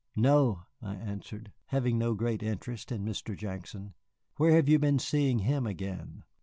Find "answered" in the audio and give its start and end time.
0.95-1.51